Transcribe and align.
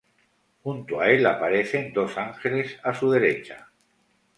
Junto 0.63 0.99
a 0.99 1.11
Él 1.11 1.23
aparecen 1.27 1.93
dos 1.93 2.17
ángeles 2.17 2.75
a 2.81 2.91
su 2.95 3.11
derecha. 3.11 3.69